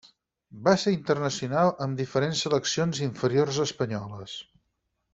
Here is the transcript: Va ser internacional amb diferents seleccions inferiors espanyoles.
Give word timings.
Va 0.67 0.71
ser 0.83 0.93
internacional 0.95 1.69
amb 1.87 2.01
diferents 2.01 2.41
seleccions 2.47 3.05
inferiors 3.11 3.63
espanyoles. 3.69 4.39